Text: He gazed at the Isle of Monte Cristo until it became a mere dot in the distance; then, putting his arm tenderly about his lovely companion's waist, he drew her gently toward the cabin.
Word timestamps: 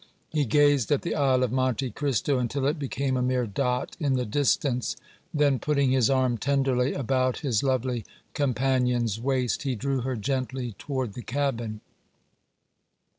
He 0.29 0.45
gazed 0.45 0.91
at 0.91 1.03
the 1.03 1.13
Isle 1.13 1.43
of 1.43 1.51
Monte 1.51 1.91
Cristo 1.91 2.39
until 2.39 2.65
it 2.65 2.79
became 2.79 3.15
a 3.15 3.21
mere 3.21 3.45
dot 3.45 3.95
in 3.99 4.13
the 4.15 4.25
distance; 4.25 4.95
then, 5.31 5.59
putting 5.59 5.91
his 5.91 6.09
arm 6.09 6.39
tenderly 6.39 6.93
about 6.95 7.41
his 7.41 7.61
lovely 7.61 8.03
companion's 8.33 9.19
waist, 9.21 9.61
he 9.61 9.75
drew 9.75 10.01
her 10.01 10.15
gently 10.15 10.73
toward 10.79 11.13
the 11.13 11.21
cabin. 11.21 11.81